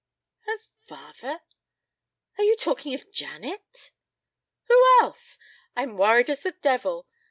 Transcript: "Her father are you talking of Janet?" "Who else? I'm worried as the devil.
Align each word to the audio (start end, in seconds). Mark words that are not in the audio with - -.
"Her 0.47 0.57
father 0.87 1.41
are 2.39 2.43
you 2.43 2.55
talking 2.55 2.95
of 2.95 3.11
Janet?" 3.11 3.91
"Who 4.67 4.83
else? 4.99 5.37
I'm 5.75 5.95
worried 5.95 6.31
as 6.31 6.41
the 6.41 6.53
devil. 6.63 7.05